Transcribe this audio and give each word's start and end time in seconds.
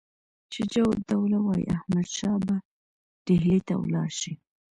شجاع 0.55 0.87
الدوله 0.97 1.37
وایي 1.45 1.65
احمدشاه 1.77 2.37
به 2.45 2.55
ډهلي 3.25 3.59
ته 3.67 3.73
ولاړ 3.77 4.09
شي. 4.19 4.33